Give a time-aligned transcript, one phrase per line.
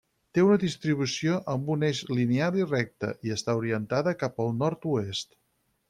[0.35, 5.41] Té una distribució amb un eix lineal i recte, i està orientada cap al nord-oest.